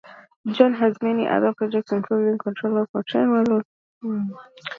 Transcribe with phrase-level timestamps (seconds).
[0.47, 3.61] John has many other projects including controllers for train models
[4.01, 4.69] and mobile application design.